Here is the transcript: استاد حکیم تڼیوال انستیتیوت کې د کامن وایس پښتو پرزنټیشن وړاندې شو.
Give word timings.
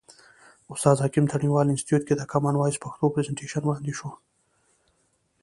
استاد 0.73 0.97
حکیم 1.03 1.25
تڼیوال 1.31 1.67
انستیتیوت 1.69 2.03
کې 2.05 2.13
د 2.17 2.21
کامن 2.31 2.55
وایس 2.57 2.77
پښتو 2.83 3.13
پرزنټیشن 3.13 3.63
وړاندې 3.65 3.93
شو. 3.99 4.09